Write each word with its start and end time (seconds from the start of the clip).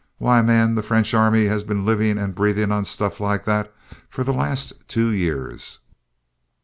Why, 0.17 0.41
man, 0.41 0.73
the 0.73 0.81
French 0.81 1.13
army 1.13 1.45
has 1.45 1.63
been 1.63 1.85
living 1.85 2.17
and 2.17 2.33
breathing 2.33 2.71
on 2.71 2.85
stuff 2.85 3.19
like 3.19 3.45
that 3.45 3.71
for 4.09 4.23
the 4.23 4.33
last 4.33 4.73
two 4.87 5.11
years." 5.11 5.77